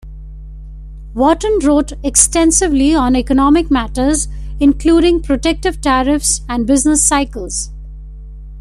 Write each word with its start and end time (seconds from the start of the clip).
Wharton 1.13 1.59
wrote 1.61 1.93
extensively 2.03 2.95
on 2.95 3.15
economic 3.15 3.69
matters, 3.69 4.27
including 4.59 5.21
protective 5.21 5.79
tariffs 5.79 6.41
and 6.49 6.65
business 6.65 7.03
cycles. 7.03 7.69